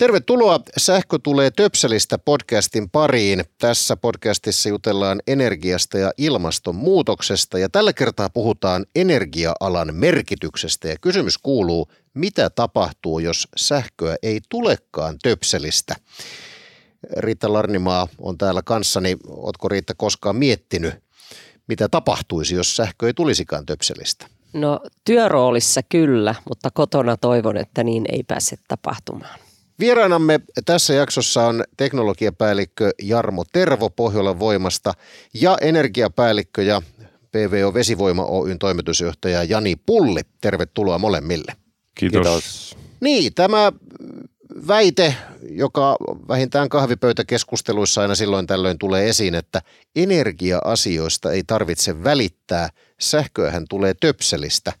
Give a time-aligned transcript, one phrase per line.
[0.00, 3.44] Tervetuloa Sähkö tulee töpselistä podcastin pariin.
[3.58, 11.88] Tässä podcastissa jutellaan energiasta ja ilmastonmuutoksesta ja tällä kertaa puhutaan energia-alan merkityksestä ja kysymys kuuluu,
[12.14, 15.96] mitä tapahtuu, jos sähköä ei tulekaan töpselistä?
[17.16, 19.16] Riitta Larnimaa on täällä kanssani.
[19.28, 20.94] Oletko Riitta koskaan miettinyt,
[21.66, 24.26] mitä tapahtuisi, jos sähkö ei tulisikaan töpselistä?
[24.52, 29.49] No työroolissa kyllä, mutta kotona toivon, että niin ei pääse tapahtumaan.
[29.80, 34.92] Vieraanamme tässä jaksossa on teknologiapäällikkö Jarmo Tervo Pohjolan voimasta
[35.34, 36.82] ja energiapäällikkö ja
[37.32, 40.20] PVO Vesivoima Oyn toimitusjohtaja Jani Pulli.
[40.40, 41.52] Tervetuloa molemmille.
[41.94, 42.22] Kiitos.
[42.22, 42.76] Kiitos.
[43.00, 43.72] Niin, tämä
[44.68, 45.14] väite,
[45.50, 45.96] joka
[46.28, 49.62] vähintään kahvipöytäkeskusteluissa aina silloin tällöin tulee esiin, että
[49.96, 52.68] energia-asioista ei tarvitse välittää,
[53.00, 54.72] sähköähän tulee töpselistä.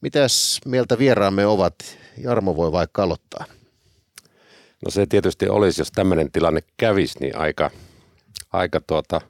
[0.00, 1.74] Mitäs mieltä vieraamme ovat?
[2.18, 3.57] Jarmo voi vaikka aloittaa.
[4.84, 7.70] No se tietysti olisi, jos tämmöinen tilanne kävisi, niin aika,
[8.52, 9.20] aika tuota,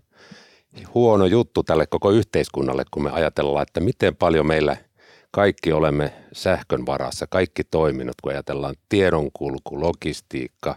[0.94, 4.76] huono juttu tälle koko yhteiskunnalle, kun me ajatellaan, että miten paljon meillä
[5.30, 10.76] kaikki olemme sähkön varassa, kaikki toiminnot, kun ajatellaan tiedonkulku, logistiikka,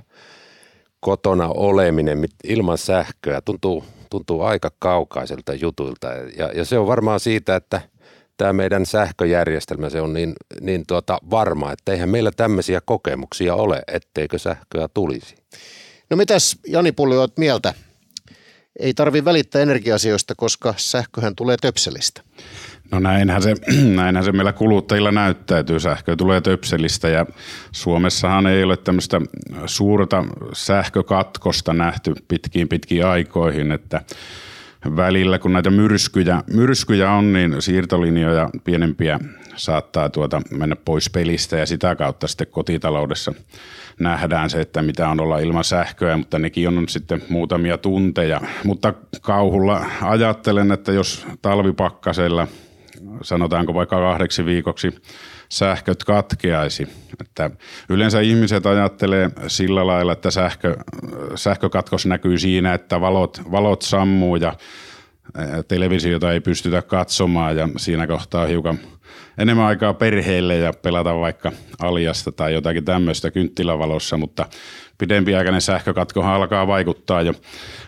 [1.00, 6.08] kotona oleminen ilman sähköä, tuntuu, tuntuu aika kaukaiselta jutuilta.
[6.08, 7.82] Ja, ja se on varmaan siitä, että
[8.42, 13.82] tämä meidän sähköjärjestelmä se on niin, niin tuota varma, että eihän meillä tämmöisiä kokemuksia ole,
[13.88, 15.36] etteikö sähköä tulisi.
[16.10, 17.74] No mitäs Jani Pulli olet mieltä?
[18.80, 22.22] Ei tarvi välittää energiasioista, koska sähköhän tulee töpselistä.
[22.92, 23.56] No näinhän se,
[24.02, 25.80] näinhän se meillä kuluttajilla näyttäytyy.
[25.80, 27.26] Sähkö tulee töpselistä ja
[27.72, 29.22] Suomessahan ei ole tämmöistä
[29.66, 34.02] suurta sähkökatkosta nähty pitkiin pitkiin aikoihin, että
[34.96, 39.20] välillä, kun näitä myrskyjä, myrskyjä on, niin siirtolinjoja pienempiä
[39.56, 43.34] saattaa tuota mennä pois pelistä ja sitä kautta sitten kotitaloudessa
[44.00, 48.42] nähdään se, että mitä on olla ilman sähköä, mutta nekin on sitten muutamia tunteja.
[48.64, 52.48] Mutta kauhulla ajattelen, että jos talvipakkasella
[53.22, 54.96] sanotaanko vaikka kahdeksi viikoksi
[55.52, 56.88] sähköt katkeaisi.
[57.22, 57.50] Että
[57.90, 60.78] yleensä ihmiset ajattelee sillä lailla, että sähkö,
[61.36, 64.54] sähkökatkos näkyy siinä, että valot, valot sammuu ja
[65.68, 68.80] televisiota ei pystytä katsomaan ja siinä kohtaa hiukan
[69.38, 74.46] enemmän aikaa perheelle ja pelata vaikka aljasta tai jotakin tämmöistä kynttilävalossa, mutta
[74.98, 77.34] pidempiaikainen sähkökatko alkaa vaikuttaa jo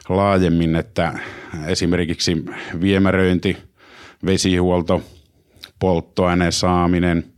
[0.09, 1.13] laajemmin, että
[1.67, 2.45] esimerkiksi
[2.81, 3.57] viemäröinti,
[4.25, 5.01] vesihuolto,
[5.79, 7.32] polttoaineen saaminen,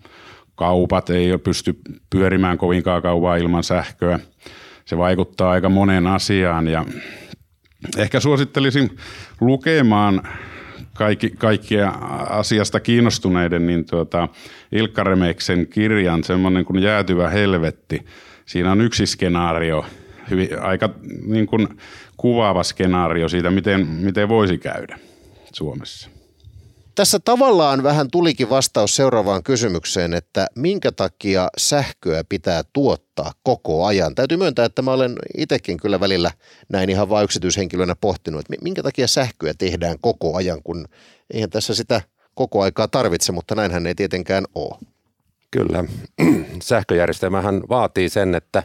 [0.55, 1.79] kaupat ei pysty
[2.09, 4.19] pyörimään kovinkaan kauan ilman sähköä.
[4.85, 6.85] Se vaikuttaa aika monen asiaan ja
[7.97, 8.97] ehkä suosittelisin
[9.41, 10.21] lukemaan
[10.93, 11.89] kaikki, kaikkia
[12.29, 14.27] asiasta kiinnostuneiden, niin tuota,
[14.71, 18.05] Ilkka Remeksen kirjan, semmoinen kuin Jäätyvä helvetti.
[18.45, 19.85] Siinä on yksi skenaario,
[20.29, 20.89] hyvin, aika
[21.25, 21.67] niin kuin
[22.17, 24.99] kuvaava skenaario siitä, miten, miten voisi käydä
[25.53, 26.09] Suomessa.
[26.95, 34.15] Tässä tavallaan vähän tulikin vastaus seuraavaan kysymykseen, että minkä takia sähköä pitää tuottaa koko ajan.
[34.15, 36.31] Täytyy myöntää, että mä olen itsekin kyllä välillä
[36.69, 40.87] näin ihan vain yksityishenkilönä pohtinut, että minkä takia sähköä tehdään koko ajan, kun
[41.33, 42.01] eihän tässä sitä
[42.35, 44.79] koko aikaa tarvitse, mutta näinhän ei tietenkään ole.
[45.51, 45.83] Kyllä.
[46.61, 48.63] Sähköjärjestelmähän vaatii sen, että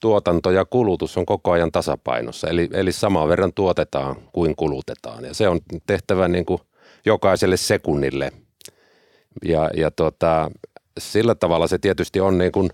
[0.00, 5.24] tuotanto ja kulutus on koko ajan tasapainossa, eli, eli saman verran tuotetaan kuin kulutetaan.
[5.24, 6.60] Ja se on tehtävä niin kuin–
[7.06, 8.32] jokaiselle sekunnille.
[9.44, 10.50] Ja, ja tota,
[10.98, 12.70] sillä tavalla se tietysti on niin kuin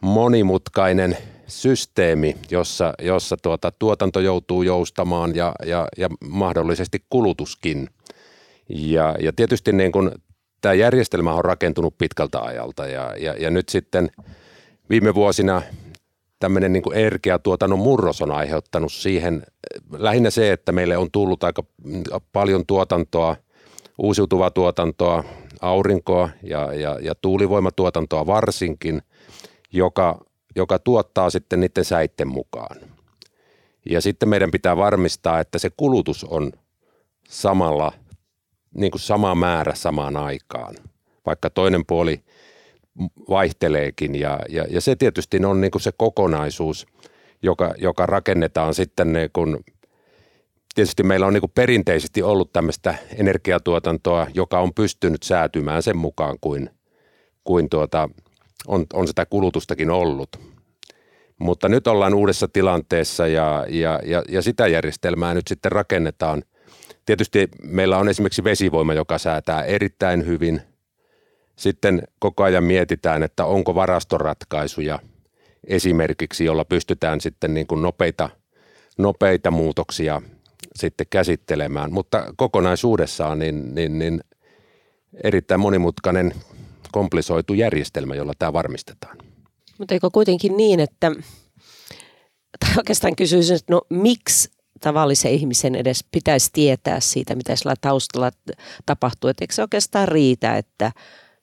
[0.00, 7.88] monimutkainen systeemi, jossa, jossa tuota, tuotanto joutuu joustamaan ja, ja, ja mahdollisesti kulutuskin.
[8.68, 10.10] Ja, ja tietysti niin kuin
[10.60, 14.10] tämä järjestelmä on rakentunut pitkältä ajalta ja, ja, ja nyt sitten
[14.90, 15.62] viime vuosina
[16.40, 19.42] tämmöinen niin energiatuotannon murros on aiheuttanut siihen
[19.92, 21.62] lähinnä se, että meille on tullut aika
[22.32, 23.36] paljon tuotantoa,
[23.98, 25.24] uusiutuvaa tuotantoa,
[25.60, 29.02] aurinkoa ja, ja, ja tuulivoimatuotantoa varsinkin,
[29.72, 30.24] joka,
[30.56, 32.76] joka tuottaa sitten niiden säitten mukaan.
[33.90, 36.52] Ja sitten meidän pitää varmistaa, että se kulutus on
[37.28, 37.92] samalla,
[38.74, 40.74] niin kuin sama määrä samaan aikaan,
[41.26, 42.20] vaikka toinen puoli–
[43.28, 46.86] vaihteleekin ja, ja, ja se tietysti on niin kuin se kokonaisuus,
[47.42, 49.56] joka, joka rakennetaan sitten niin kuin
[50.74, 56.36] tietysti meillä on niin kuin perinteisesti ollut tämmöistä energiatuotantoa, joka on pystynyt säätymään sen mukaan
[56.40, 56.70] kuin,
[57.44, 58.08] kuin tuota,
[58.66, 60.28] on, on sitä kulutustakin ollut.
[61.38, 66.42] Mutta nyt ollaan uudessa tilanteessa ja, ja, ja, ja sitä järjestelmää nyt sitten rakennetaan.
[67.06, 70.62] Tietysti meillä on esimerkiksi vesivoima, joka säätää erittäin hyvin.
[71.60, 74.98] Sitten koko ajan mietitään, että onko varastoratkaisuja
[75.66, 78.30] esimerkiksi, jolla pystytään sitten niin kuin nopeita,
[78.98, 80.22] nopeita muutoksia
[80.74, 81.92] sitten käsittelemään.
[81.92, 84.20] Mutta kokonaisuudessaan niin, niin, niin
[85.24, 86.32] erittäin monimutkainen
[86.92, 89.18] komplisoitu järjestelmä, jolla tämä varmistetaan.
[89.78, 91.12] Mutta eikö kuitenkin niin, että,
[92.60, 98.30] tai oikeastaan kysyisin, että no miksi tavallisen ihmisen edes pitäisi tietää siitä, mitä sillä taustalla
[98.86, 100.92] tapahtuu, että eikö se oikeastaan riitä, että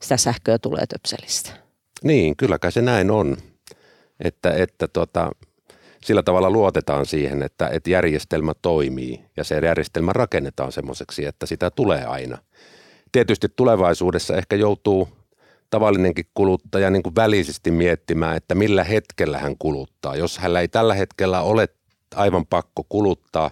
[0.01, 1.51] sitä sähköä tulee töpselistä?
[2.03, 3.37] Niin, kyllä kai se näin on,
[4.19, 5.31] että, että tota,
[6.05, 11.71] sillä tavalla luotetaan siihen, että, että järjestelmä toimii ja se järjestelmä rakennetaan semmoiseksi, että sitä
[11.71, 12.37] tulee aina.
[13.11, 15.09] Tietysti tulevaisuudessa ehkä joutuu
[15.69, 20.15] tavallinenkin kuluttaja niin kuin välisesti miettimään, että millä hetkellä hän kuluttaa.
[20.15, 21.69] Jos hänellä ei tällä hetkellä ole
[22.15, 23.51] aivan pakko kuluttaa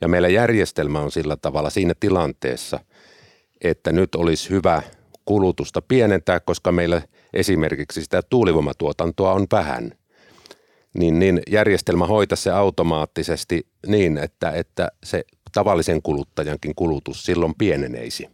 [0.00, 2.80] ja meillä järjestelmä on sillä tavalla siinä tilanteessa,
[3.60, 4.82] että nyt olisi hyvä
[5.26, 7.02] kulutusta pienentää, koska meillä
[7.32, 9.92] esimerkiksi sitä tuulivoimatuotantoa on vähän,
[10.98, 18.28] niin, niin järjestelmä hoitaa se automaattisesti niin, että, että se tavallisen kuluttajankin kulutus silloin pieneneisi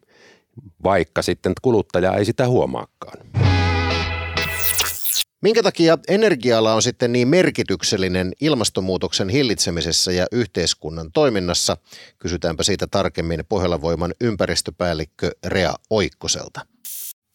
[0.85, 3.19] vaikka sitten kuluttaja ei sitä huomaakaan.
[5.43, 11.77] Minkä takia energia on sitten niin merkityksellinen ilmastonmuutoksen hillitsemisessä ja yhteiskunnan toiminnassa?
[12.19, 16.61] Kysytäänpä siitä tarkemmin Pohjola-Voiman ympäristöpäällikkö Rea Oikkoselta.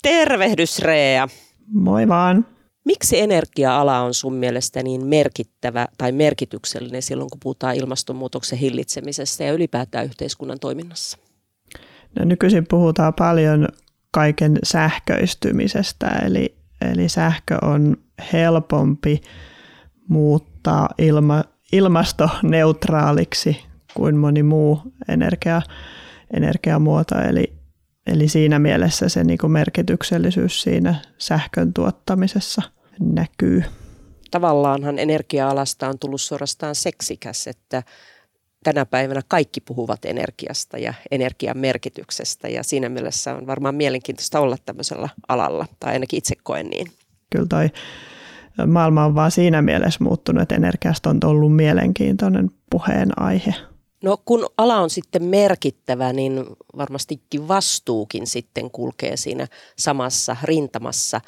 [0.01, 1.27] Tervehdys Rea.
[1.73, 2.45] Moi vaan.
[2.85, 9.53] Miksi energia-ala on sun mielestä niin merkittävä tai merkityksellinen silloin, kun puhutaan ilmastonmuutoksen hillitsemisestä ja
[9.53, 11.17] ylipäätään yhteiskunnan toiminnassa?
[12.19, 13.67] No, nykyisin puhutaan paljon
[14.11, 16.55] kaiken sähköistymisestä, eli,
[16.91, 17.97] eli sähkö on
[18.33, 19.21] helpompi
[20.09, 25.61] muuttaa ilma, ilmastoneutraaliksi kuin moni muu energia,
[26.33, 27.15] energiamuoto.
[27.21, 27.56] Eli,
[28.07, 32.61] eli siinä mielessä se niin kuin merkityksellisyys siinä sähkön tuottamisessa
[32.99, 33.63] näkyy.
[34.31, 37.83] Tavallaanhan energia-alasta on tullut suorastaan seksikäs, että
[38.63, 44.57] tänä päivänä kaikki puhuvat energiasta ja energian merkityksestä ja siinä mielessä on varmaan mielenkiintoista olla
[44.65, 46.87] tämmöisellä alalla, tai ainakin itse koen niin.
[47.29, 47.69] Kyllä toi
[48.67, 53.53] maailma on vaan siinä mielessä muuttunut, että energiasta on ollut mielenkiintoinen puheenaihe.
[54.03, 56.45] No kun ala on sitten merkittävä, niin
[56.77, 59.47] varmastikin vastuukin sitten kulkee siinä
[59.77, 61.21] samassa rintamassa.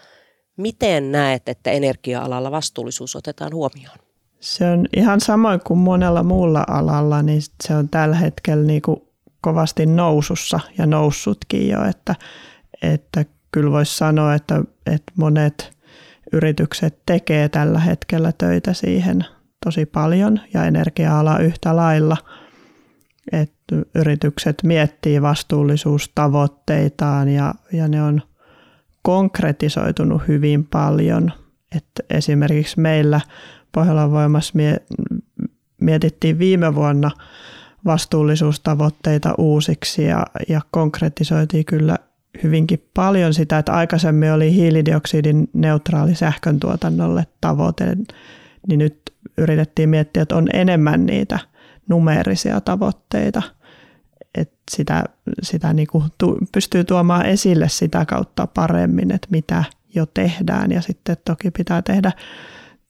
[0.57, 3.97] Miten näet, että energia-alalla vastuullisuus otetaan huomioon?
[4.39, 9.01] Se on ihan samoin kuin monella muulla alalla, niin se on tällä hetkellä niin kuin
[9.41, 12.15] kovasti nousussa ja noussutkin jo, että,
[12.81, 15.77] että kyllä voisi sanoa, että, että monet
[16.33, 19.25] yritykset tekee tällä hetkellä töitä siihen
[19.65, 22.17] tosi paljon ja energia-ala yhtä lailla,
[23.31, 28.21] että yritykset miettii vastuullisuustavoitteitaan ja, ja ne on
[29.01, 31.31] konkretisoitunut hyvin paljon.
[31.75, 33.21] Että esimerkiksi meillä
[33.71, 34.53] Pohjolan voimassa
[35.81, 37.11] mietittiin viime vuonna
[37.85, 41.97] vastuullisuustavoitteita uusiksi ja, ja konkretisoitiin kyllä
[42.43, 47.97] hyvinkin paljon sitä, että aikaisemmin oli hiilidioksidin neutraali sähkön tuotannolle tavoite,
[48.67, 51.39] niin nyt yritettiin miettiä, että on enemmän niitä
[51.89, 53.41] numeerisia tavoitteita,
[54.35, 55.03] että sitä,
[55.41, 59.63] sitä niin kuin tu, pystyy tuomaan esille sitä kautta paremmin, että mitä
[59.95, 60.71] jo tehdään.
[60.71, 62.11] Ja sitten toki pitää tehdä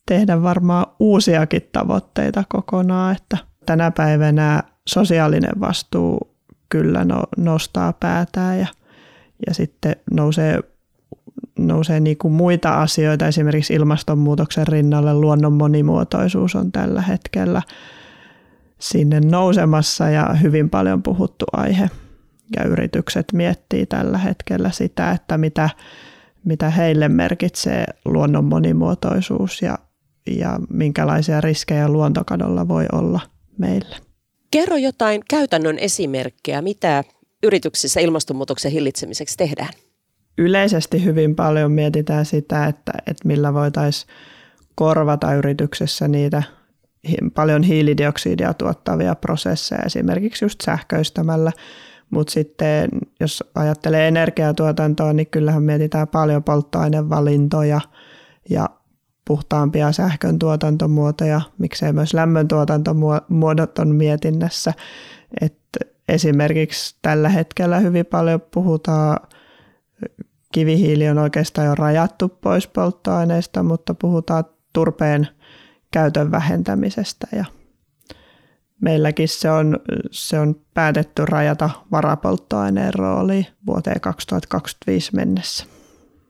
[0.10, 6.36] tehdä varmaan uusiakin tavoitteita kokonaan, että tänä päivänä sosiaalinen vastuu
[6.70, 8.68] kyllä no, nostaa päätään ja,
[9.48, 10.60] ja sitten nousee,
[11.60, 17.62] nousee niin kuin muita asioita, esimerkiksi ilmastonmuutoksen rinnalle luonnon monimuotoisuus on tällä hetkellä
[18.79, 21.89] sinne nousemassa ja hyvin paljon puhuttu aihe.
[22.57, 25.69] Ja yritykset miettii tällä hetkellä sitä, että mitä,
[26.45, 29.77] mitä heille merkitsee luonnon monimuotoisuus ja
[30.38, 33.19] ja minkälaisia riskejä luontokadolla voi olla
[33.57, 33.95] meille.
[34.51, 37.03] Kerro jotain käytännön esimerkkejä, mitä
[37.43, 39.69] yrityksissä ilmastonmuutoksen hillitsemiseksi tehdään?
[40.38, 44.12] Yleisesti hyvin paljon mietitään sitä, että, että millä voitaisiin
[44.75, 46.43] korvata yrityksessä niitä
[47.36, 51.51] paljon hiilidioksidia tuottavia prosesseja, esimerkiksi just sähköistämällä.
[52.10, 52.89] Mutta sitten
[53.20, 57.82] jos ajattelee energiatuotantoa, niin kyllähän mietitään paljon polttoainevalintoja
[58.50, 58.70] ja
[59.25, 64.74] puhtaampia sähkön tuotantomuotoja, miksei myös lämmön tuotantomuodot on mietinnässä,
[65.41, 65.79] että
[66.10, 69.20] esimerkiksi tällä hetkellä hyvin paljon puhutaan,
[70.53, 75.27] kivihiili on oikeastaan jo rajattu pois polttoaineista, mutta puhutaan turpeen
[75.91, 77.46] käytön vähentämisestä ja
[78.81, 79.79] meilläkin se on,
[80.12, 85.65] se on päätetty rajata varapolttoaineen rooli vuoteen 2025 mennessä.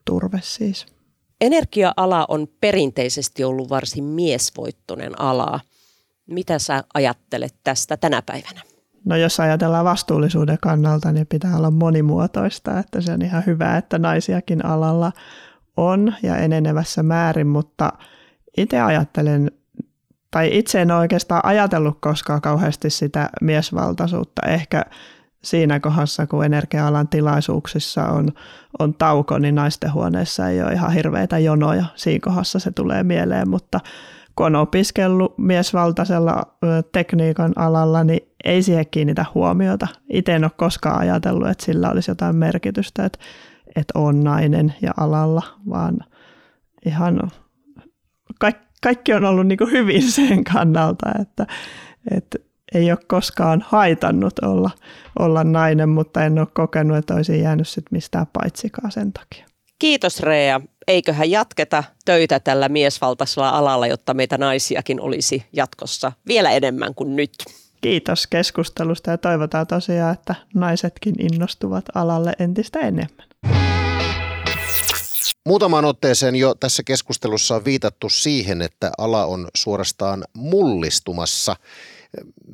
[0.06, 0.86] Turve siis.
[1.42, 5.60] Energia-ala on perinteisesti ollut varsin miesvoittoinen ala.
[6.28, 8.62] Mitä sä ajattelet tästä tänä päivänä?
[9.06, 14.00] No jos ajatellaan vastuullisuuden kannalta, niin pitää olla monimuotoista, että se on ihan hyvä, että
[14.00, 15.12] naisiakin alalla
[15.78, 17.94] on ja enenevässä määrin, mutta
[18.58, 19.52] itse ajattelen,
[20.32, 24.42] tai itse en oikeastaan ajatellut koskaan kauheasti sitä miesvaltaisuutta.
[24.48, 24.86] Ehkä
[25.44, 28.30] siinä kohdassa, kun energia-alan tilaisuuksissa on,
[28.80, 31.86] on tauko, niin naisten huoneessa ei ole ihan hirveitä jonoja.
[31.96, 33.80] Siinä kohdassa se tulee mieleen, mutta
[34.36, 36.44] kun on opiskellut miesvaltaisella
[36.92, 39.88] tekniikan alalla, niin ei siihen kiinnitä huomiota.
[40.10, 43.20] Itse en ole koskaan ajatellut, että sillä olisi jotain merkitystä, että,
[43.76, 45.98] että on nainen ja alalla, vaan
[46.86, 47.32] ihan
[48.40, 51.48] kaikki, kaikki on ollut niin kuin hyvin sen kannalta, että,
[52.12, 52.40] että
[52.74, 54.72] ei ole koskaan haitannut olla,
[55.20, 59.46] olla nainen, mutta en ole kokenut, että olisin jäänyt sit mistään paitsikaan sen takia.
[59.80, 60.62] Kiitos Rea.
[60.88, 67.32] Eiköhän jatketa töitä tällä miesvaltaisella alalla, jotta meitä naisiakin olisi jatkossa vielä enemmän kuin nyt.
[67.82, 73.29] Kiitos keskustelusta ja toivotaan tosiaan, että naisetkin innostuvat alalle entistä enemmän.
[75.50, 81.56] Muutamaan otteeseen jo tässä keskustelussa on viitattu siihen, että ala on suorastaan mullistumassa.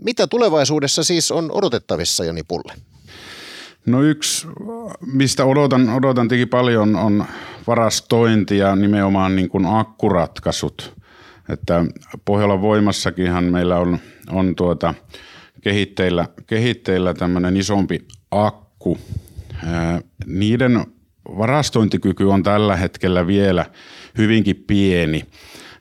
[0.02, 2.74] Mitä tulevaisuudessa siis on odotettavissa, Joni Pulle?
[3.86, 4.48] No yksi,
[5.14, 7.26] mistä odotan, odotan teki paljon, on
[7.68, 10.94] varastointi ja nimenomaan niin kuin akkuratkaisut.
[11.50, 11.86] Että
[12.26, 14.00] Pohjolan voimassakinhan meillä on,
[14.30, 14.94] on tuota,
[15.62, 18.98] kehitteillä, kehitteillä tämmöinen isompi akku.
[20.26, 20.95] niiden
[21.38, 23.66] varastointikyky on tällä hetkellä vielä
[24.18, 25.26] hyvinkin pieni.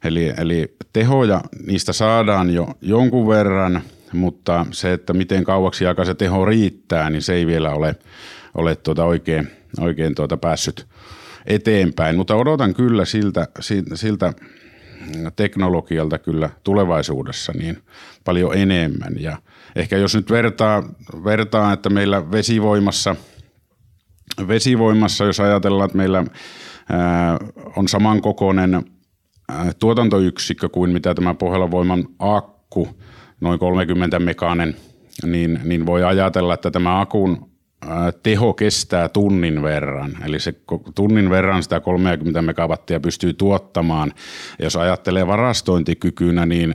[0.05, 3.83] Eli, eli tehoja niistä saadaan jo jonkun verran,
[4.13, 7.97] mutta se, että miten kauaksi aikaa se teho riittää, niin se ei vielä ole,
[8.55, 9.49] ole tuota oikein,
[9.81, 10.87] oikein tuota päässyt
[11.47, 12.17] eteenpäin.
[12.17, 13.49] Mutta odotan kyllä siltä,
[13.95, 14.33] siltä
[15.37, 17.79] teknologialta kyllä tulevaisuudessa niin
[18.25, 19.15] paljon enemmän.
[19.21, 19.39] Ja
[19.77, 20.83] ehkä jos nyt vertaa,
[21.25, 23.17] vertaa että meillä vesivoimassa,
[24.49, 26.25] vesivoimassa, jos ajatellaan, että meillä
[26.91, 27.39] ää,
[27.77, 28.85] on samankokoinen
[29.79, 32.89] tuotantoyksikkö kuin mitä tämä Pohjolan akku,
[33.41, 34.77] noin 30 mekanen,
[35.27, 37.55] niin, niin voi ajatella, että tämä akun
[38.23, 40.13] teho kestää tunnin verran.
[40.25, 40.55] Eli se
[40.95, 44.13] tunnin verran sitä 30 megawattia pystyy tuottamaan.
[44.59, 46.75] Jos ajattelee varastointikykynä, niin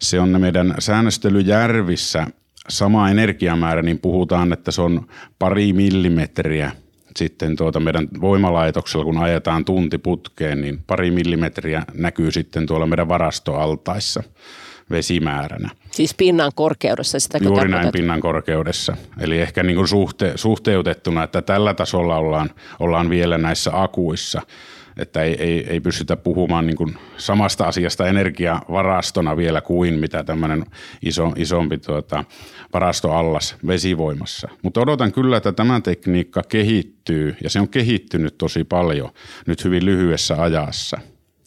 [0.00, 2.26] se on meidän säännöstelyjärvissä
[2.68, 5.06] sama energiamäärä, niin puhutaan, että se on
[5.38, 6.72] pari millimetriä–
[7.16, 13.08] sitten tuota meidän voimalaitoksella, kun ajetaan tunti putkeen, niin pari millimetriä näkyy sitten tuolla meidän
[13.08, 14.22] varastoaltaissa
[14.90, 15.70] vesimääränä.
[15.90, 18.96] Siis pinnan korkeudessa sitä Juuri näin pinnan korkeudessa.
[19.20, 24.42] Eli ehkä niin kuin suhte, suhteutettuna, että tällä tasolla ollaan, ollaan vielä näissä akuissa
[24.96, 30.66] että ei, ei, ei pystytä puhumaan niin kuin samasta asiasta energiavarastona vielä kuin mitä tämmöinen
[31.02, 32.24] iso, isompi tuota,
[32.72, 34.48] varastoallas vesivoimassa.
[34.62, 39.10] Mutta odotan kyllä, että tämä tekniikka kehittyy ja se on kehittynyt tosi paljon
[39.46, 40.98] nyt hyvin lyhyessä ajassa.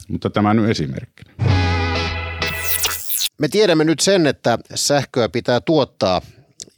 [0.07, 1.33] Mutta tämä nyt esimerkkinä.
[3.37, 6.21] Me tiedämme nyt sen, että sähköä pitää tuottaa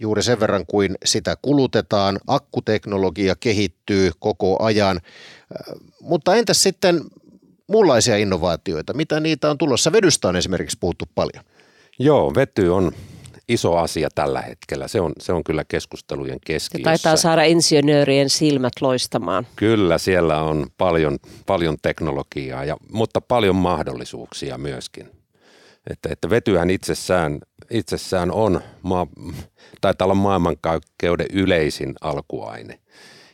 [0.02, 2.20] juuri sen verran kuin sitä kulutetaan.
[2.28, 5.02] Akkuteknologia kehittyy koko ajan.
[6.02, 7.02] Mutta entäs sitten
[7.68, 8.94] muunlaisia innovaatioita?
[8.94, 9.92] Mitä niitä on tulossa?
[9.92, 11.44] Vedystä on esimerkiksi puhuttu paljon.
[12.00, 12.92] Joo, vety on
[13.50, 14.88] iso asia tällä hetkellä.
[14.88, 16.78] Se on, se on kyllä keskustelujen keskiössä.
[16.78, 19.48] Se taitaa saada insinöörien silmät loistamaan.
[19.56, 25.21] Kyllä, siellä on paljon, paljon teknologiaa, ja, mutta paljon mahdollisuuksia myöskin.
[25.90, 29.08] Että, että vetyhän itsessään, itsessään on, maa,
[29.82, 32.80] taitaa olla maailmankaikkeuden yleisin alkuaine.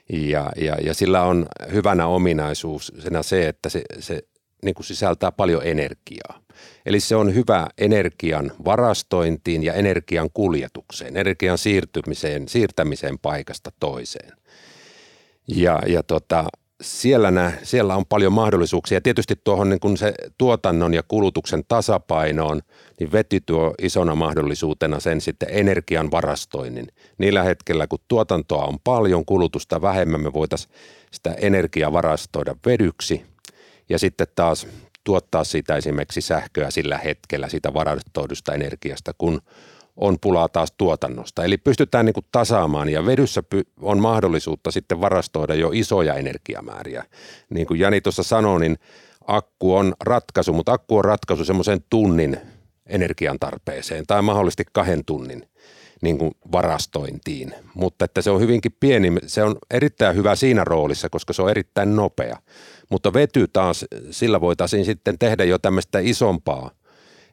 [0.10, 4.22] Ja, ja, ja sillä on hyvänä ominaisuusena se, että se, se
[4.64, 6.42] niin kuin sisältää paljon energiaa.
[6.86, 14.32] Eli se on hyvä energian varastointiin ja energian kuljetukseen, energian siirtymiseen, siirtämiseen paikasta toiseen.
[15.48, 16.46] Ja, ja tota,
[16.82, 19.02] siellä, nä, siellä on paljon mahdollisuuksia.
[19.02, 22.62] Tietysti tuohon niin kun se tuotannon ja kulutuksen tasapainoon,
[23.00, 26.88] niin veti tuo isona mahdollisuutena sen sitten energian varastoinnin.
[27.18, 30.74] Niillä hetkellä, kun tuotantoa on paljon, kulutusta vähemmän, me voitaisiin
[31.12, 33.26] sitä energiaa varastoida vedyksi
[33.90, 34.68] ja sitten taas
[35.04, 39.42] tuottaa siitä esimerkiksi sähköä sillä hetkellä, sitä varastoidusta energiasta, kun
[39.98, 41.44] on pulaa taas tuotannosta.
[41.44, 43.44] Eli pystytään niin kuin tasaamaan ja vedyssä
[43.82, 47.04] on mahdollisuutta sitten varastoida jo isoja energiamääriä.
[47.50, 48.78] Niin kuin Jani tuossa sanoi, niin
[49.28, 52.38] akku on ratkaisu, mutta akku on ratkaisu semmoisen tunnin
[52.86, 55.50] energian tarpeeseen tai mahdollisesti kahden tunnin
[56.02, 57.54] niin kuin varastointiin.
[57.74, 61.50] Mutta että se on hyvinkin pieni, se on erittäin hyvä siinä roolissa, koska se on
[61.50, 62.38] erittäin nopea.
[62.90, 66.72] Mutta vety taas, sillä voitaisiin sitten tehdä jo tämmöistä isompaa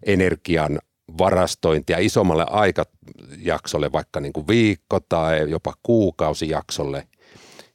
[0.07, 0.79] energian
[1.19, 7.09] varastointia isommalle aikajaksolle, vaikka niin kuin viikko tai jopa kuukausijaksolle.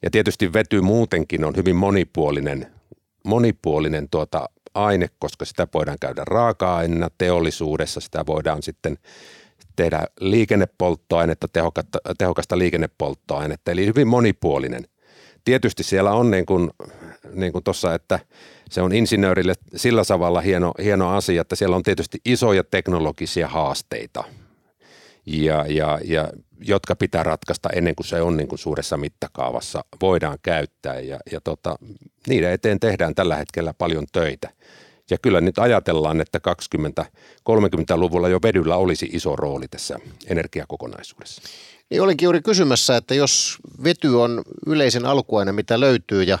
[0.02, 2.66] Ja tietysti vety muutenkin on hyvin monipuolinen,
[3.24, 8.98] monipuolinen tuota aine, koska sitä voidaan käydä raaka-aineena teollisuudessa, sitä voidaan sitten
[9.76, 14.84] tehdä liikennepolttoainetta, tehokasta, tehokasta liikennepolttoainetta, eli hyvin monipuolinen.
[15.44, 16.70] Tietysti siellä on niin kuin,
[17.32, 18.20] niin kuin tuossa, että
[18.70, 24.24] se on insinöörille sillä tavalla hieno, hieno asia, että siellä on tietysti isoja teknologisia haasteita,
[25.26, 30.38] ja, ja, ja, jotka pitää ratkaista ennen kuin se on niin kuin suuressa mittakaavassa voidaan
[30.42, 31.00] käyttää.
[31.00, 31.76] Ja, ja tota,
[32.26, 34.50] niiden eteen tehdään tällä hetkellä paljon töitä.
[35.10, 41.42] Ja kyllä nyt ajatellaan, että 20-30-luvulla jo vedyllä olisi iso rooli tässä energiakokonaisuudessa.
[41.90, 46.38] Niin olinkin juuri kysymässä, että jos vety on yleisen alkuaine, mitä löytyy ja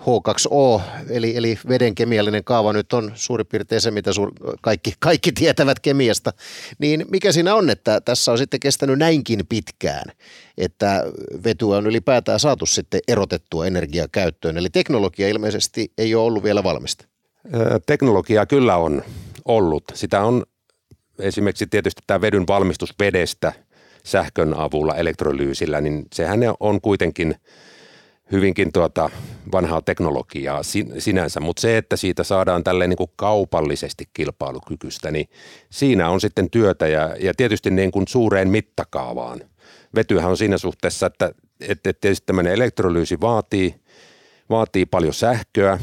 [0.00, 5.32] H2O, eli, eli veden kemiallinen kaava nyt on suurin piirtein se, mitä suur, kaikki, kaikki
[5.32, 6.32] tietävät kemiasta,
[6.78, 10.12] niin mikä siinä on, että tässä on sitten kestänyt näinkin pitkään,
[10.58, 11.04] että
[11.44, 17.04] vetyä on ylipäätään saatu sitten erotettua energiakäyttöön, eli teknologia ilmeisesti ei ole ollut vielä valmista.
[17.86, 19.02] Teknologiaa kyllä on
[19.44, 19.84] ollut.
[19.94, 20.42] Sitä on
[21.18, 23.52] esimerkiksi tietysti tämä vedyn valmistus vedestä
[24.04, 27.34] sähkön avulla elektrolyysillä, niin sehän on kuitenkin
[28.32, 29.10] hyvinkin tuota
[29.52, 30.62] vanhaa teknologiaa
[30.98, 35.28] sinänsä, mutta se, että siitä saadaan tälleen niin kuin kaupallisesti kilpailukykyistä, niin
[35.70, 39.40] siinä on sitten työtä ja, ja tietysti niin kuin suureen mittakaavaan.
[39.94, 43.74] Vetyhän on siinä suhteessa, että, että tietysti tämmöinen elektrolyysi vaatii,
[44.50, 45.78] vaatii paljon sähköä,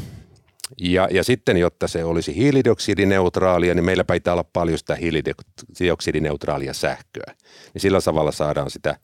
[0.80, 7.34] ja, ja sitten, jotta se olisi hiilidioksidineutraalia, niin meillä pitää olla paljon sitä hiilidioksidineutraalia sähköä.
[7.74, 8.96] Niin sillä tavalla saadaan sitä,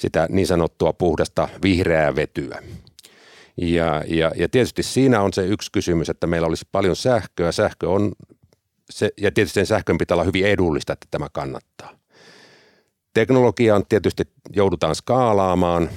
[0.00, 2.62] sitä niin sanottua puhdasta vihreää vetyä.
[3.56, 7.52] Ja, ja, ja tietysti siinä on se yksi kysymys, että meillä olisi paljon sähköä.
[7.52, 8.12] Sähkö on,
[8.90, 11.90] se, ja tietysti sen sähkön pitää olla hyvin edullista, että tämä kannattaa.
[13.14, 15.90] Teknologiaan tietysti joudutaan skaalaamaan,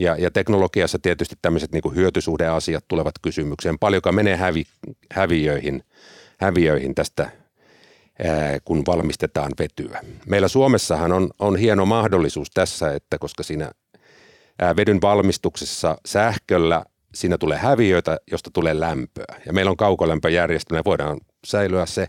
[0.00, 3.78] ja, ja teknologiassa tietysti tämmöiset niin hyötysuhdeasiat tulevat kysymykseen.
[3.78, 4.64] Paljonko menee hävi,
[5.12, 5.84] häviöihin,
[6.40, 7.30] häviöihin tästä,
[8.64, 10.00] kun valmistetaan vetyä.
[10.26, 13.70] Meillä Suomessahan on, on hieno mahdollisuus tässä, että koska siinä
[14.76, 19.40] vedyn valmistuksessa sähköllä siinä tulee häviöitä, josta tulee lämpöä.
[19.46, 22.08] Ja meillä on kaukolämpöjärjestelmä, voidaan säilyä se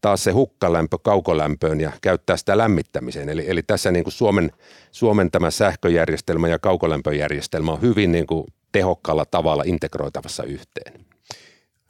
[0.00, 3.28] taas se hukkalämpö kaukolämpöön ja käyttää sitä lämmittämiseen.
[3.28, 4.52] Eli, eli tässä niin kuin Suomen,
[4.90, 11.06] Suomen tämä sähköjärjestelmä ja kaukolämpöjärjestelmä on hyvin niin kuin tehokkaalla tavalla integroitavassa yhteen.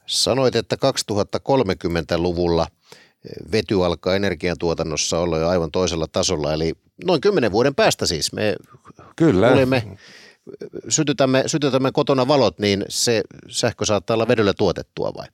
[0.07, 2.67] Sanoit, että 2030-luvulla
[3.53, 6.73] vety alkaa energiantuotannossa olla jo aivan toisella tasolla, eli
[7.05, 8.57] noin kymmenen vuoden päästä siis me
[9.17, 9.53] Kyllä.
[9.53, 9.83] Olemme,
[10.89, 15.27] sytytämme, sytytämme kotona valot, niin se sähkö saattaa olla vedyllä tuotettua vai?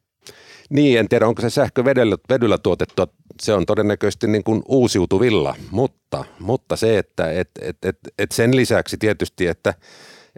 [0.71, 3.09] Niin, en tiedä onko se sähkö vedyllä, vedyllä tuotettua,
[3.43, 8.57] se on todennäköisesti niin kuin uusiutuvilla, mutta, mutta se, että et, et, et, et sen
[8.57, 9.75] lisäksi tietysti, että,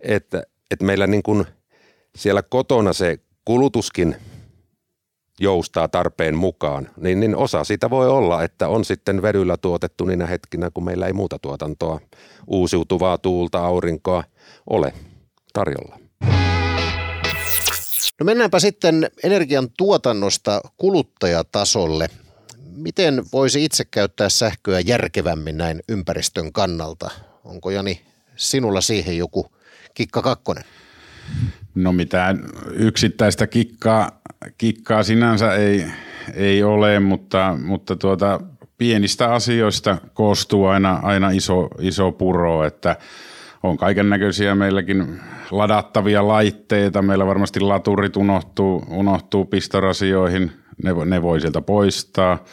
[0.02, 1.46] että, että meillä niin kuin
[2.16, 4.16] siellä kotona se kulutuskin
[5.40, 10.26] joustaa tarpeen mukaan, niin, niin osa siitä voi olla, että on sitten vedyllä tuotettu niinä
[10.26, 12.00] hetkinä, kun meillä ei muuta tuotantoa,
[12.46, 14.24] uusiutuvaa tuulta, aurinkoa
[14.70, 14.92] ole
[15.52, 15.98] tarjolla.
[18.20, 22.08] No mennäänpä sitten energian tuotannosta kuluttajatasolle.
[22.76, 27.10] Miten voisi itse käyttää sähköä järkevämmin näin ympäristön kannalta?
[27.44, 28.00] Onko Jani
[28.36, 29.46] sinulla siihen joku
[29.94, 30.64] kikka kakkonen?
[31.74, 34.17] No mitään yksittäistä kikkaa,
[34.58, 35.86] kikkaa sinänsä ei,
[36.34, 38.40] ei ole, mutta, mutta tuota,
[38.78, 42.96] pienistä asioista koostuu aina, aina iso, iso puro, että
[43.62, 45.20] on kaiken näköisiä meilläkin
[45.50, 47.02] ladattavia laitteita.
[47.02, 50.52] Meillä varmasti laturit unohtuu, unohtuu pistorasioihin,
[50.84, 52.44] ne, ne voi sieltä poistaa.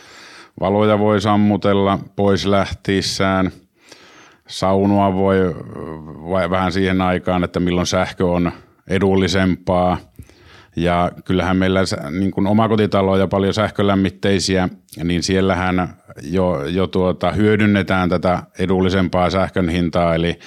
[0.60, 3.52] Valoja voi sammutella pois lähtiessään.
[4.48, 5.56] Saunua voi
[6.50, 8.52] vähän siihen aikaan, että milloin sähkö on
[8.88, 9.98] edullisempaa.
[10.76, 11.80] Ja kyllähän meillä
[12.12, 14.70] niin kuin omakotitaloja paljon sähkölämmitteisiä,
[15.04, 20.40] niin siellähän jo, jo tuota, hyödynnetään tätä edullisempaa sähkön hintaa, eli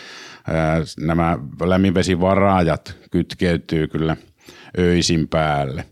[1.00, 4.16] nämä lämminvesivaraajat kytkeytyy kyllä
[4.78, 5.84] öisin päälle.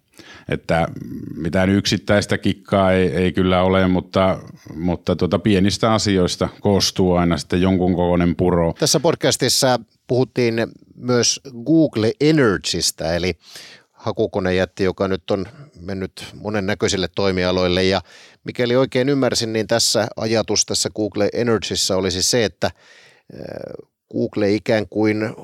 [0.49, 0.89] että
[1.37, 4.39] mitään yksittäistä kikkaa ei, ei kyllä ole, mutta,
[4.75, 8.75] mutta tuota pienistä asioista koostuu aina sitten jonkun kokoinen puro.
[8.79, 13.37] Tässä podcastissa puhuttiin myös Google Energystä, eli
[14.07, 15.47] hakukonejätti, joka nyt on
[15.81, 17.85] mennyt monennäköisille toimialoille.
[17.85, 18.01] Ja
[18.45, 22.71] mikäli oikein ymmärsin, niin tässä ajatus tässä Google Energyssä olisi se, että
[24.13, 25.35] Google ikään kuin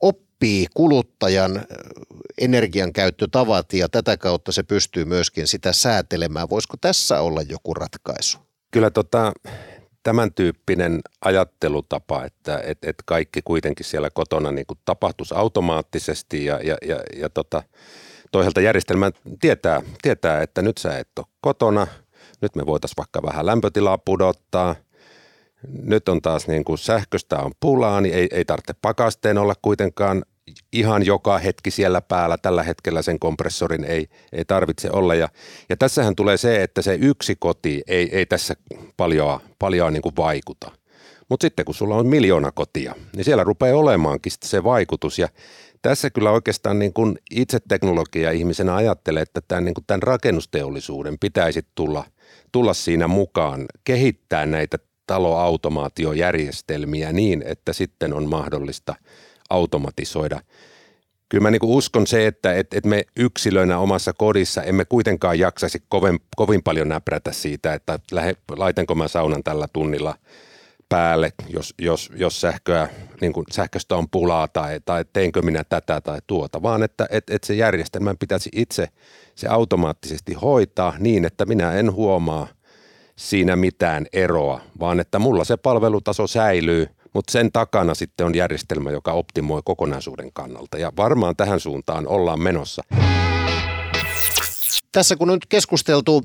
[0.00, 1.66] oppii kuluttajan
[2.38, 6.50] energiankäyttötavat ja tätä kautta se pystyy myöskin sitä säätelemään.
[6.50, 8.38] Voisiko tässä olla joku ratkaisu?
[8.70, 9.32] Kyllä tota,
[10.02, 16.60] tämän tyyppinen ajattelutapa, että et, et kaikki kuitenkin siellä kotona niin kuin tapahtuisi automaattisesti ja,
[16.64, 17.62] ja, ja, ja tota,
[18.32, 19.10] toisaalta järjestelmä
[19.40, 21.86] tietää, tietää, että nyt sä et ole kotona,
[22.40, 24.74] nyt me voitaisiin vaikka vähän lämpötilaa pudottaa,
[25.68, 30.22] nyt on taas niin kuin sähköstä on pulaa, niin ei, ei tarvitse pakasteen olla kuitenkaan
[30.72, 32.38] ihan joka hetki siellä päällä.
[32.38, 35.14] Tällä hetkellä sen kompressorin ei, ei tarvitse olla.
[35.14, 35.28] Ja,
[35.68, 38.54] ja tässähän tulee se, että se yksi koti ei, ei tässä
[38.96, 40.70] paljon, paljon niin kuin vaikuta.
[41.28, 45.18] Mutta sitten kun sulla on miljoona kotia, niin siellä rupeaa olemaankin se vaikutus.
[45.18, 45.28] Ja
[45.82, 51.18] tässä kyllä oikeastaan niin kuin itse teknologia ihmisenä ajattelee, että tämän, niin kuin tämän rakennusteollisuuden
[51.18, 52.04] pitäisi tulla,
[52.52, 58.94] tulla siinä mukaan, kehittää näitä taloautomaatiojärjestelmiä niin, että sitten on mahdollista–
[59.52, 60.40] automatisoida.
[61.28, 65.82] Kyllä mä niin uskon se, että et, et me yksilöinä omassa kodissa emme kuitenkaan jaksaisi
[65.88, 70.14] kovin, kovin paljon näprätä siitä, että lähe, laitanko mä saunan tällä tunnilla
[70.88, 72.88] päälle, jos, jos, jos sähköä,
[73.20, 77.30] niin kuin sähköstä on pulaa tai, tai teinkö minä tätä tai tuota, vaan että et,
[77.30, 78.88] et se järjestelmän pitäisi itse
[79.34, 82.46] se automaattisesti hoitaa niin, että minä en huomaa
[83.16, 88.90] siinä mitään eroa, vaan että mulla se palvelutaso säilyy– mutta sen takana sitten on järjestelmä,
[88.90, 92.82] joka optimoi kokonaisuuden kannalta ja varmaan tähän suuntaan ollaan menossa.
[94.92, 96.24] Tässä kun on nyt keskusteltu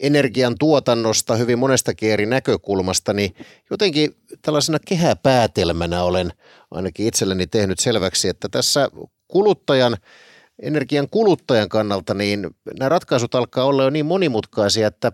[0.00, 3.34] energian tuotannosta hyvin monestakin eri näkökulmasta, niin
[3.70, 6.32] jotenkin tällaisena kehäpäätelmänä olen
[6.70, 8.88] ainakin itselleni tehnyt selväksi, että tässä
[9.28, 9.96] kuluttajan,
[10.62, 15.12] energian kuluttajan kannalta, niin nämä ratkaisut alkaa olla jo niin monimutkaisia, että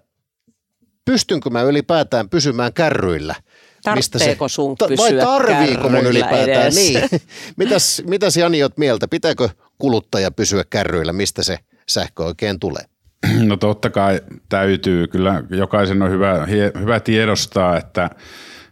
[1.05, 3.35] pystynkö mä ylipäätään pysymään kärryillä–
[3.83, 6.49] Tarvitseeko sun pysyä Vai tarviiko mun ylipäätään?
[6.49, 6.75] Edes?
[6.75, 7.01] Niin.
[7.57, 9.09] Mitäs, mitäs Jani oot mieltä?
[9.09, 11.13] Pitääkö kuluttaja pysyä kärryillä?
[11.13, 12.83] Mistä se sähkö oikein tulee?
[13.49, 15.07] No totta kai täytyy.
[15.07, 16.47] Kyllä jokaisen on hyvä,
[16.81, 18.11] hyvä tiedostaa, että,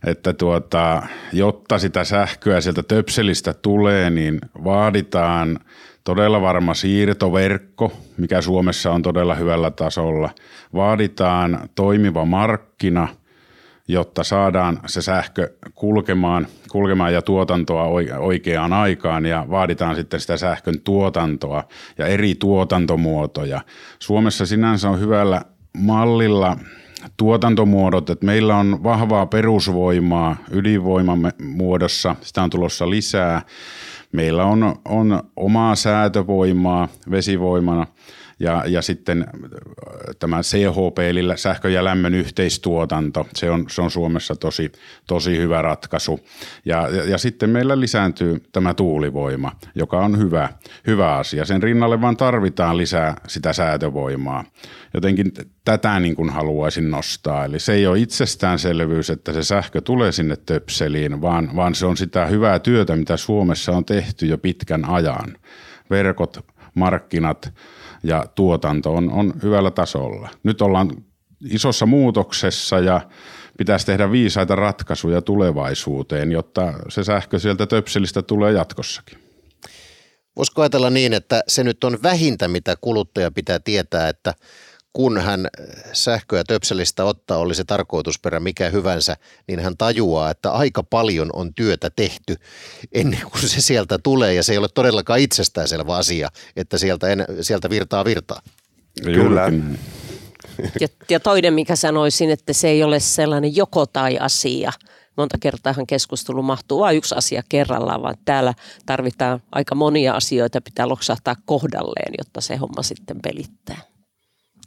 [0.07, 5.59] että tuota, jotta sitä sähköä sieltä töpselistä tulee, niin vaaditaan
[6.05, 10.31] todella varma siirtoverkko, mikä Suomessa on todella hyvällä tasolla.
[10.75, 13.09] Vaaditaan toimiva markkina–
[13.89, 17.85] jotta saadaan se sähkö kulkemaan, kulkemaan ja tuotantoa
[18.19, 21.65] oikeaan aikaan ja vaaditaan sitten sitä sähkön tuotantoa
[21.99, 23.61] ja eri tuotantomuotoja.
[23.99, 25.43] Suomessa sinänsä on hyvällä
[25.79, 26.57] mallilla
[27.17, 33.43] tuotantomuodot, että meillä on vahvaa perusvoimaa ydinvoiman muodossa, sitä on tulossa lisää.
[34.13, 37.87] Meillä on, on omaa säätövoimaa vesivoimana–
[38.41, 39.31] ja, ja sitten äh,
[40.19, 44.73] tämä CHP eli sähkö- ja lämmön yhteistuotanto, se on, se on Suomessa tosi,
[45.07, 46.21] tosi hyvä ratkaisu.
[46.65, 50.49] Ja, ja, ja sitten meillä lisääntyy tämä tuulivoima, joka on hyvä,
[50.87, 51.45] hyvä asia.
[51.45, 54.45] Sen rinnalle vaan tarvitaan lisää sitä säätövoimaa.
[54.95, 55.33] Jotenkin
[55.65, 57.45] tätä niin kuin haluaisin nostaa.
[57.45, 61.97] Eli se ei ole itsestäänselvyys, että se sähkö tulee sinne töpseliin, vaan, vaan se on
[61.97, 65.37] sitä hyvää työtä, mitä Suomessa on tehty jo pitkän ajan.
[65.91, 67.53] Verkot, markkinat,
[68.03, 70.29] ja tuotanto on, on hyvällä tasolla.
[70.43, 70.91] Nyt ollaan
[71.51, 73.01] isossa muutoksessa ja
[73.59, 79.19] pitäisi tehdä viisaita ratkaisuja tulevaisuuteen, jotta se sähkö sieltä töpselistä tulee jatkossakin.
[80.37, 84.35] Voisiko ajatella niin, että se nyt on vähintä, mitä kuluttaja pitää tietää, että
[84.99, 85.49] kun hän
[85.93, 89.17] sähköä töpselistä ottaa, oli se tarkoitusperä mikä hyvänsä,
[89.49, 92.37] niin hän tajuaa, että aika paljon on työtä tehty
[92.93, 94.35] ennen kuin se sieltä tulee.
[94.35, 98.41] Ja se ei ole todellakaan itsestäänselvä asia, että sieltä, en, sieltä virtaa virtaa.
[99.05, 99.43] Kyllä.
[100.81, 104.73] Ja, ja toinen, mikä sanoisin, että se ei ole sellainen joko tai asia.
[105.17, 108.55] Monta kertaahan keskustelu mahtuu vain yksi asia kerrallaan, vaan täällä
[108.87, 113.98] tarvitaan aika monia asioita, pitää loksahtaa kohdalleen, jotta se homma sitten pelittää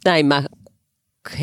[0.04, 0.42] näin mä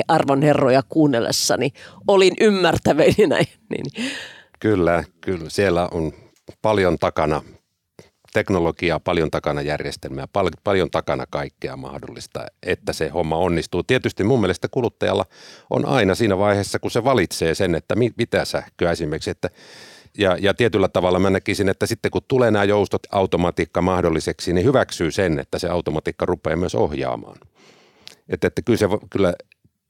[0.07, 1.69] arvon herroja kuunnellessani
[2.07, 3.15] olin ymmärtäväni.
[3.69, 4.11] Niin.
[4.59, 5.49] Kyllä, kyllä.
[5.49, 6.11] Siellä on
[6.61, 7.41] paljon takana
[8.33, 13.83] teknologiaa, paljon takana järjestelmää, pal- paljon takana kaikkea mahdollista, että se homma onnistuu.
[13.83, 15.25] Tietysti mun mielestä kuluttajalla
[15.69, 19.49] on aina siinä vaiheessa, kun se valitsee sen, että mi- mitä sähköä esimerkiksi, että
[20.17, 24.65] Ja, ja tietyllä tavalla mä näkisin, että sitten kun tulee nämä joustot automatiikka mahdolliseksi, niin
[24.65, 27.37] hyväksyy sen, että se automatiikka rupeaa myös ohjaamaan.
[28.29, 29.33] Että, että kyllä se, kyllä,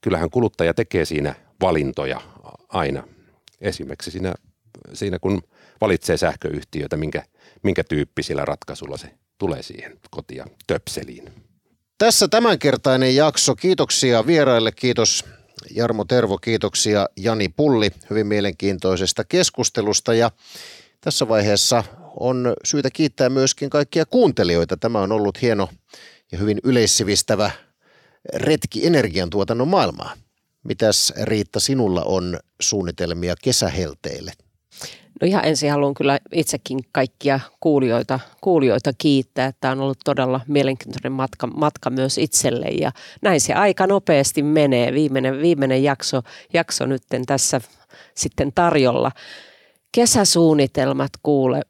[0.00, 2.20] kyllähän kuluttaja tekee siinä valintoja
[2.68, 3.02] aina.
[3.60, 4.34] Esimerkiksi siinä,
[4.92, 5.42] siinä kun
[5.80, 7.22] valitsee sähköyhtiötä, minkä,
[7.62, 11.32] minkä tyyppisillä ratkaisulla se tulee siihen kotia töpseliin.
[11.98, 13.54] Tässä tämänkertainen jakso.
[13.54, 14.72] Kiitoksia vieraille.
[14.72, 15.24] Kiitos
[15.70, 20.30] Jarmo Tervo, kiitoksia Jani Pulli hyvin mielenkiintoisesta keskustelusta ja
[21.00, 21.84] tässä vaiheessa
[22.20, 24.76] on syytä kiittää myöskin kaikkia kuuntelijoita.
[24.76, 25.68] Tämä on ollut hieno
[26.32, 27.50] ja hyvin yleissivistävä
[28.34, 30.14] retki energiantuotannon maailmaa.
[30.64, 34.32] Mitäs Riitta sinulla on suunnitelmia kesähelteille?
[35.20, 39.52] No ihan ensin haluan kyllä itsekin kaikkia kuulijoita, kuulijoita kiittää.
[39.60, 44.92] Tämä on ollut todella mielenkiintoinen matka, matka myös itselle ja näin se aika nopeasti menee.
[44.92, 47.60] Viimeinen, viimeinen jakso, jakso nyt tässä
[48.14, 49.12] sitten tarjolla.
[49.92, 51.62] Kesäsuunnitelmat kuule.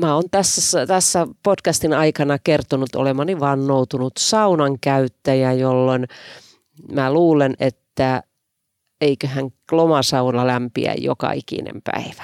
[0.00, 6.06] Mä oon tässä, tässä podcastin aikana kertonut olemani vannoutunut saunan käyttäjä, jolloin
[6.92, 8.22] mä luulen, että
[9.00, 12.22] eiköhän lomasauna lämpiä joka ikinen päivä.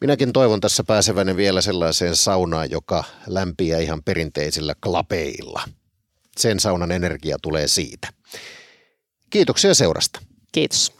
[0.00, 5.62] Minäkin toivon tässä pääseväni vielä sellaiseen saunaan, joka lämpiää ihan perinteisillä klapeilla.
[6.36, 8.08] Sen saunan energia tulee siitä.
[9.30, 10.20] Kiitoksia seurasta.
[10.52, 10.92] Kiitos.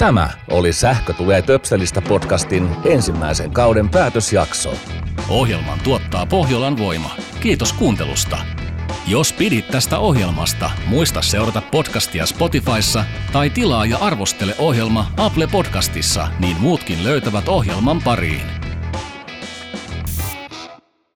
[0.00, 4.72] Tämä oli Sähkö tulee töpselistä podcastin ensimmäisen kauden päätösjakso.
[5.28, 7.16] Ohjelman tuottaa Pohjolan voima.
[7.40, 8.38] Kiitos kuuntelusta.
[9.06, 16.28] Jos pidit tästä ohjelmasta, muista seurata podcastia Spotifyssa tai tilaa ja arvostele ohjelma Apple Podcastissa,
[16.38, 18.59] niin muutkin löytävät ohjelman pariin.